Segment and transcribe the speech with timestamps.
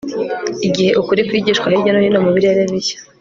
[0.67, 2.97] Igihe ukuri kwigishwa hirya no hino mu birere bishya